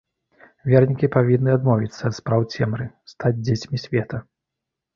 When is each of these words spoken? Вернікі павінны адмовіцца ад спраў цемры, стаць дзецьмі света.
Вернікі 0.71 1.09
павінны 1.15 1.53
адмовіцца 1.57 2.01
ад 2.11 2.17
спраў 2.21 2.41
цемры, 2.55 2.89
стаць 3.15 3.35
дзецьмі 3.45 3.77
света. 3.87 4.17